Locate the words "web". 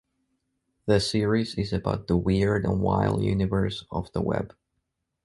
4.23-4.55